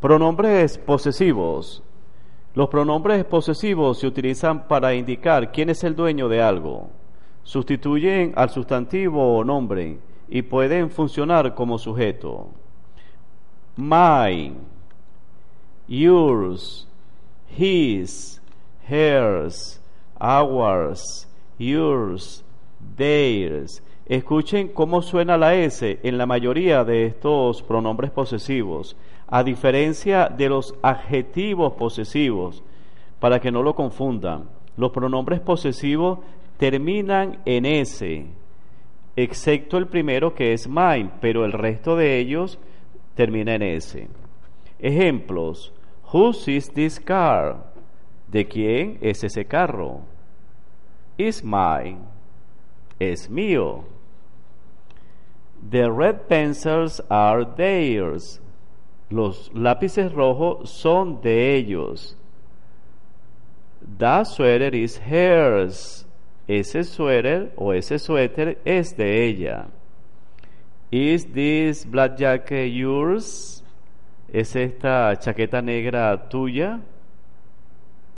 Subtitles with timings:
[0.00, 1.82] Pronombres posesivos.
[2.54, 6.90] Los pronombres posesivos se utilizan para indicar quién es el dueño de algo.
[7.42, 9.98] Sustituyen al sustantivo o nombre
[10.28, 12.48] y pueden funcionar como sujeto.
[13.76, 14.56] Mine,
[15.86, 16.86] yours,
[17.56, 18.40] his,
[18.88, 19.80] hers,
[20.18, 21.28] ours,
[21.58, 22.44] yours,
[22.96, 23.82] theirs.
[24.06, 28.96] Escuchen cómo suena la S en la mayoría de estos pronombres posesivos,
[29.26, 32.62] a diferencia de los adjetivos posesivos,
[33.18, 34.48] para que no lo confundan.
[34.76, 36.20] Los pronombres posesivos
[36.56, 38.26] terminan en S,
[39.16, 42.60] excepto el primero que es mine, pero el resto de ellos
[43.16, 44.06] termina en S.
[44.78, 45.72] Ejemplos.
[46.12, 47.72] Whose is this car?
[48.28, 50.02] ¿De quién es ese carro?
[51.18, 51.98] Is mine.
[53.00, 53.95] Es mío.
[55.62, 58.40] The red pencils are theirs.
[59.10, 62.14] Los lápices rojos son de ellos.
[63.98, 66.04] That sweater is hers.
[66.48, 69.66] Ese suéter o ese suéter es de ella.
[70.90, 73.62] Is this black jacket yours?
[74.32, 76.80] ¿Es esta chaqueta negra tuya?